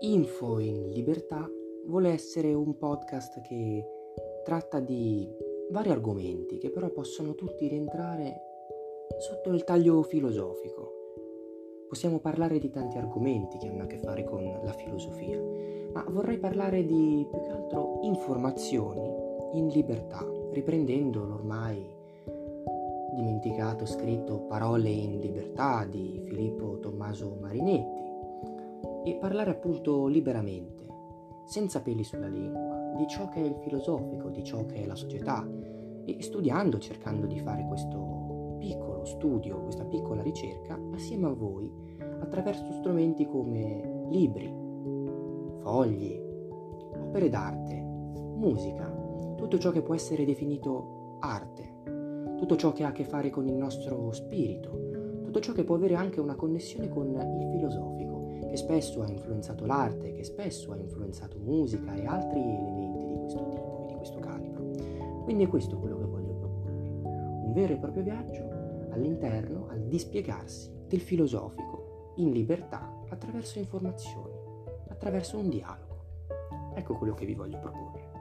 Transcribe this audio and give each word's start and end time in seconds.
Info 0.00 0.58
in 0.58 0.90
Libertà 0.90 1.48
vuole 1.86 2.10
essere 2.10 2.52
un 2.52 2.76
podcast 2.76 3.40
che 3.40 3.82
tratta 4.44 4.78
di 4.78 5.26
vari 5.70 5.90
argomenti 5.90 6.58
che 6.58 6.68
però 6.68 6.90
possono 6.90 7.34
tutti 7.34 7.66
rientrare 7.66 8.42
sotto 9.18 9.50
il 9.54 9.64
taglio 9.64 10.02
filosofico. 10.02 10.92
Possiamo 11.88 12.18
parlare 12.18 12.58
di 12.58 12.68
tanti 12.68 12.98
argomenti 12.98 13.56
che 13.56 13.68
hanno 13.68 13.84
a 13.84 13.86
che 13.86 13.96
fare 13.96 14.24
con 14.24 14.60
la 14.62 14.72
filosofia, 14.72 15.40
ma 15.94 16.04
vorrei 16.10 16.36
parlare 16.36 16.84
di 16.84 17.26
più 17.30 17.40
che 17.40 17.48
altro 17.48 18.00
informazioni 18.02 19.58
in 19.58 19.68
libertà, 19.68 20.22
riprendendo 20.50 21.24
l'ormai 21.24 21.82
dimenticato 23.14 23.86
scritto 23.86 24.40
Parole 24.40 24.90
in 24.90 25.20
libertà 25.20 25.86
di 25.88 26.20
Filippo 26.26 26.78
Tommaso 26.80 27.34
Marinetti 27.40 28.05
e 29.06 29.14
parlare 29.14 29.50
appunto 29.50 30.08
liberamente, 30.08 30.84
senza 31.44 31.80
peli 31.80 32.02
sulla 32.02 32.26
lingua, 32.26 32.92
di 32.96 33.06
ciò 33.06 33.28
che 33.28 33.40
è 33.40 33.46
il 33.46 33.54
filosofico, 33.62 34.30
di 34.30 34.42
ciò 34.42 34.66
che 34.66 34.82
è 34.82 34.84
la 34.84 34.96
società 34.96 35.48
e 36.04 36.20
studiando, 36.20 36.80
cercando 36.80 37.26
di 37.26 37.38
fare 37.38 37.64
questo 37.68 38.56
piccolo 38.58 39.04
studio, 39.04 39.62
questa 39.62 39.84
piccola 39.84 40.22
ricerca 40.22 40.76
assieme 40.92 41.28
a 41.28 41.32
voi 41.32 41.70
attraverso 42.18 42.72
strumenti 42.72 43.26
come 43.26 44.08
libri, 44.10 44.52
fogli, 45.60 46.20
opere 46.98 47.28
d'arte, 47.28 47.80
musica, 47.80 48.92
tutto 49.36 49.56
ciò 49.56 49.70
che 49.70 49.82
può 49.82 49.94
essere 49.94 50.24
definito 50.24 51.18
arte, 51.20 52.34
tutto 52.38 52.56
ciò 52.56 52.72
che 52.72 52.82
ha 52.82 52.88
a 52.88 52.92
che 52.92 53.04
fare 53.04 53.30
con 53.30 53.46
il 53.46 53.54
nostro 53.54 54.10
spirito, 54.10 55.22
tutto 55.22 55.38
ciò 55.38 55.52
che 55.52 55.62
può 55.62 55.76
avere 55.76 55.94
anche 55.94 56.18
una 56.18 56.34
connessione 56.34 56.88
con 56.88 57.06
il 57.06 57.48
filosofico 57.52 58.25
che 58.48 58.56
spesso 58.56 59.02
ha 59.02 59.08
influenzato 59.08 59.64
l'arte, 59.64 60.12
che 60.12 60.24
spesso 60.24 60.72
ha 60.72 60.76
influenzato 60.76 61.38
musica 61.38 61.94
e 61.94 62.04
altri 62.06 62.40
elementi 62.40 63.06
di 63.06 63.14
questo 63.20 63.48
tipo 63.48 63.82
e 63.82 63.86
di 63.86 63.94
questo 63.94 64.18
calibro. 64.18 65.24
Quindi 65.24 65.44
è 65.44 65.48
questo 65.48 65.78
quello 65.78 65.98
che 65.98 66.04
voglio 66.04 66.34
proporvi, 66.34 66.88
un 66.88 67.52
vero 67.52 67.72
e 67.72 67.76
proprio 67.76 68.02
viaggio 68.02 68.48
all'interno, 68.90 69.66
al 69.68 69.86
dispiegarsi 69.86 70.70
del 70.86 71.00
filosofico 71.00 72.12
in 72.16 72.30
libertà 72.30 73.02
attraverso 73.08 73.58
informazioni, 73.58 74.34
attraverso 74.88 75.38
un 75.38 75.48
dialogo. 75.48 75.84
Ecco 76.74 76.96
quello 76.96 77.14
che 77.14 77.26
vi 77.26 77.34
voglio 77.34 77.58
proporre. 77.58 78.15